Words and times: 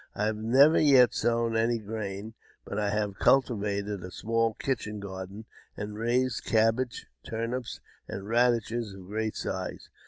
I 0.15 0.25
have 0.25 0.37
never 0.37 0.79
yet 0.79 1.13
sown 1.13 1.55
any 1.55 1.77
grain, 1.77 2.33
but 2.65 2.79
I 2.79 2.89
have 2.89 3.19
cultivated 3.19 4.03
a 4.03 4.09
small 4.09 4.55
kitchen 4.55 4.99
garden, 4.99 5.45
and 5.77 5.95
raised 5.95 6.43
cabbages, 6.43 7.05
turnips, 7.23 7.81
and 8.07 8.27
radishes 8.27 8.95
of 8.95 9.05
great 9.05 9.35
size. 9.35 9.91